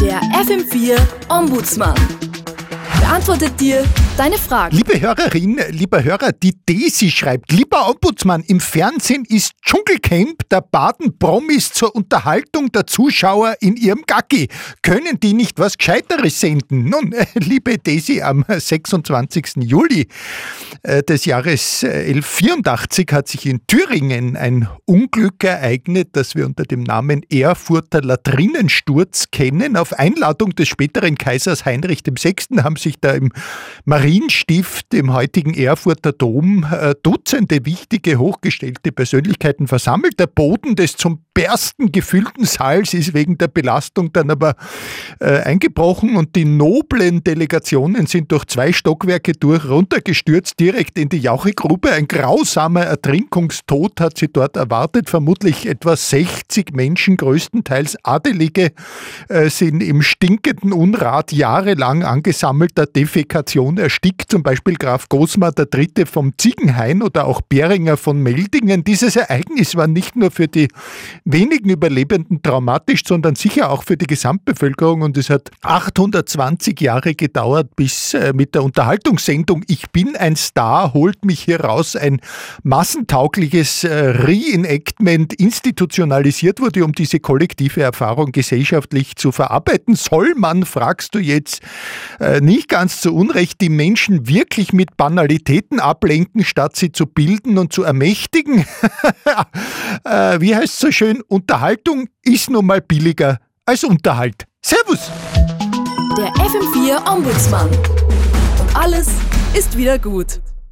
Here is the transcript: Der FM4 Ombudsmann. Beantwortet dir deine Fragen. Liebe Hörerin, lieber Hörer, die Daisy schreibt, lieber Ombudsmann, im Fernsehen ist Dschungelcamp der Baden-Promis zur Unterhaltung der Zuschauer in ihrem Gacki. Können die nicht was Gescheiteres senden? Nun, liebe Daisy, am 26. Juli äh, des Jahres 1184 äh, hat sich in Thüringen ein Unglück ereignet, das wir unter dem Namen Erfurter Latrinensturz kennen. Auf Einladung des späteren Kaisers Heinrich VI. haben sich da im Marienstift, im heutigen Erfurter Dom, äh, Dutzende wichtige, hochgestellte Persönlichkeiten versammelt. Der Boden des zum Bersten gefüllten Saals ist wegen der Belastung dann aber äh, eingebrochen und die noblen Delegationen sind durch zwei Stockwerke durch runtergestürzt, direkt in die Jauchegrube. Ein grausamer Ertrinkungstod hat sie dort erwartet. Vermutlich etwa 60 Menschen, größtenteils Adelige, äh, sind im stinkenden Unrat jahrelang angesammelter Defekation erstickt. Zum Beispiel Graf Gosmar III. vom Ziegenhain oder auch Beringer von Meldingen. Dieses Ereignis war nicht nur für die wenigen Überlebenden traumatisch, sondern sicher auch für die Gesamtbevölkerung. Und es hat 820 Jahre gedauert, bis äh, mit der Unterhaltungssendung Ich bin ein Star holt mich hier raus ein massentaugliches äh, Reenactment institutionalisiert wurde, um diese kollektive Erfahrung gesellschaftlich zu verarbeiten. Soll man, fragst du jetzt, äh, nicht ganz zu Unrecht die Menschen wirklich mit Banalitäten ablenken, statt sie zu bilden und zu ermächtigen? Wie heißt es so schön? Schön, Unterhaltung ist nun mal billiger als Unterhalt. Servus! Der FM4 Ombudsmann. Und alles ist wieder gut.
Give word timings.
Der 0.00 0.20
FM4 0.20 0.98
Ombudsmann. 1.28 1.94
Beantwortet 3.00 3.60
dir 3.60 3.84
deine 4.20 4.36
Fragen. 4.36 4.76
Liebe 4.76 5.00
Hörerin, 5.00 5.58
lieber 5.70 6.04
Hörer, 6.04 6.32
die 6.32 6.54
Daisy 6.66 7.10
schreibt, 7.10 7.52
lieber 7.52 7.88
Ombudsmann, 7.88 8.44
im 8.48 8.60
Fernsehen 8.60 9.24
ist 9.26 9.52
Dschungelcamp 9.64 10.46
der 10.50 10.60
Baden-Promis 10.60 11.72
zur 11.72 11.94
Unterhaltung 11.96 12.70
der 12.70 12.86
Zuschauer 12.86 13.54
in 13.60 13.78
ihrem 13.78 14.02
Gacki. 14.06 14.48
Können 14.82 15.18
die 15.20 15.32
nicht 15.32 15.58
was 15.58 15.78
Gescheiteres 15.78 16.38
senden? 16.38 16.90
Nun, 16.90 17.14
liebe 17.34 17.78
Daisy, 17.78 18.20
am 18.20 18.44
26. 18.46 19.52
Juli 19.60 20.06
äh, 20.82 21.02
des 21.02 21.24
Jahres 21.24 21.82
1184 21.82 23.08
äh, 23.08 23.14
hat 23.14 23.26
sich 23.26 23.46
in 23.46 23.66
Thüringen 23.66 24.36
ein 24.36 24.68
Unglück 24.84 25.44
ereignet, 25.44 26.08
das 26.12 26.34
wir 26.34 26.44
unter 26.44 26.64
dem 26.64 26.82
Namen 26.82 27.22
Erfurter 27.30 28.02
Latrinensturz 28.02 29.30
kennen. 29.32 29.78
Auf 29.78 29.98
Einladung 29.98 30.54
des 30.54 30.68
späteren 30.68 31.16
Kaisers 31.16 31.64
Heinrich 31.64 32.02
VI. 32.04 32.34
haben 32.62 32.76
sich 32.76 32.96
da 33.00 33.12
im 33.12 33.32
Marienstift, 34.10 34.92
im 34.92 35.12
heutigen 35.12 35.54
Erfurter 35.54 36.10
Dom, 36.10 36.66
äh, 36.68 36.96
Dutzende 37.00 37.64
wichtige, 37.64 38.18
hochgestellte 38.18 38.90
Persönlichkeiten 38.90 39.68
versammelt. 39.68 40.18
Der 40.18 40.26
Boden 40.26 40.74
des 40.74 40.96
zum 40.96 41.22
Bersten 41.32 41.92
gefüllten 41.92 42.44
Saals 42.44 42.92
ist 42.92 43.14
wegen 43.14 43.38
der 43.38 43.48
Belastung 43.48 44.12
dann 44.12 44.30
aber 44.30 44.56
äh, 45.20 45.40
eingebrochen 45.40 46.16
und 46.16 46.34
die 46.34 46.44
noblen 46.44 47.22
Delegationen 47.22 48.06
sind 48.06 48.32
durch 48.32 48.46
zwei 48.46 48.72
Stockwerke 48.72 49.32
durch 49.32 49.64
runtergestürzt, 49.68 50.58
direkt 50.58 50.98
in 50.98 51.08
die 51.08 51.18
Jauchegrube. 51.18 51.92
Ein 51.92 52.08
grausamer 52.08 52.82
Ertrinkungstod 52.82 54.00
hat 54.00 54.18
sie 54.18 54.28
dort 54.28 54.56
erwartet. 54.56 55.08
Vermutlich 55.08 55.66
etwa 55.66 55.96
60 55.96 56.72
Menschen, 56.74 57.16
größtenteils 57.16 57.96
Adelige, 58.02 58.72
äh, 59.28 59.48
sind 59.50 59.82
im 59.82 60.02
stinkenden 60.02 60.72
Unrat 60.72 61.32
jahrelang 61.32 62.02
angesammelter 62.02 62.86
Defekation 62.86 63.78
erstickt. 63.78 64.30
Zum 64.30 64.42
Beispiel 64.42 64.74
Graf 64.74 65.08
Gosmar 65.08 65.52
III. 65.56 66.06
vom 66.06 66.32
Ziegenhain 66.38 67.02
oder 67.02 67.26
auch 67.26 67.40
Beringer 67.40 67.96
von 67.96 68.20
Meldingen. 68.20 68.82
Dieses 68.82 69.14
Ereignis 69.14 69.76
war 69.76 69.86
nicht 69.86 70.16
nur 70.16 70.30
für 70.32 70.48
die 70.48 70.68
wenigen 71.24 71.70
Überlebenden 71.70 72.42
traumatisch, 72.42 73.02
sondern 73.06 73.34
sicher 73.34 73.70
auch 73.70 73.84
für 73.84 73.96
die 73.96 74.06
Gesamtbevölkerung. 74.06 75.02
Und 75.02 75.16
es 75.16 75.30
hat 75.30 75.50
820 75.62 76.80
Jahre 76.80 77.14
gedauert, 77.14 77.76
bis 77.76 78.14
äh, 78.14 78.32
mit 78.34 78.54
der 78.54 78.62
Unterhaltungssendung 78.62 79.64
Ich 79.68 79.90
bin 79.90 80.16
ein 80.16 80.36
Star 80.36 80.94
holt 80.94 81.24
mich 81.24 81.40
hier 81.40 81.60
raus 81.60 81.96
ein 81.96 82.20
massentaugliches 82.62 83.84
äh, 83.84 83.88
Reenactment 83.88 85.34
institutionalisiert 85.34 86.60
wurde, 86.60 86.84
um 86.84 86.92
diese 86.92 87.20
kollektive 87.20 87.82
Erfahrung 87.82 88.32
gesellschaftlich 88.32 89.16
zu 89.16 89.32
verarbeiten. 89.32 89.94
Soll 89.94 90.34
man, 90.36 90.64
fragst 90.64 91.14
du 91.14 91.18
jetzt, 91.18 91.62
äh, 92.18 92.40
nicht 92.40 92.68
ganz 92.68 93.00
zu 93.00 93.14
Unrecht 93.14 93.60
die 93.60 93.68
Menschen 93.68 94.28
wirklich 94.28 94.72
mit 94.72 94.96
Banalitäten 94.96 95.80
ablenken, 95.80 96.44
statt 96.44 96.76
sie 96.76 96.92
zu 96.92 97.06
bilden 97.06 97.58
und 97.58 97.72
zu 97.72 97.82
ermächtigen? 97.82 98.64
Wie 100.04 100.54
heißt 100.54 100.74
es 100.74 100.78
so 100.78 100.90
schön? 100.90 101.09
Schön, 101.10 101.22
Unterhaltung 101.28 102.08
ist 102.22 102.50
nun 102.50 102.66
mal 102.66 102.80
billiger 102.80 103.38
als 103.66 103.84
Unterhalt. 103.84 104.46
Servus! 104.64 105.10
Der 106.16 106.28
FM4 106.34 107.12
Ombudsmann. 107.12 107.68
Und 107.68 108.76
alles 108.76 109.08
ist 109.54 109.76
wieder 109.76 109.98
gut. 109.98 110.40